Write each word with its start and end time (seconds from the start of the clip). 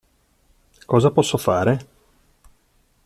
Cosa 0.87 1.11
posso 1.11 1.37
fare? 1.37 1.87